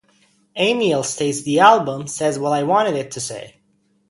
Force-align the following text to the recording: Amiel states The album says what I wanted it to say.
Amiel 0.57 1.03
states 1.03 1.43
The 1.43 1.59
album 1.59 2.07
says 2.07 2.39
what 2.39 2.53
I 2.53 2.63
wanted 2.63 2.95
it 2.95 3.11
to 3.11 3.19
say. 3.21 3.57